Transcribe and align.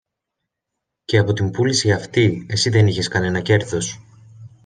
Και 1.05 1.17
από 1.17 1.33
την 1.33 1.51
πούληση 1.51 1.91
αυτή 1.91 2.45
εσύ 2.49 2.69
δεν 2.69 2.87
είχες 2.87 3.07
κανένα 3.07 3.39
κέρδος; 3.41 3.99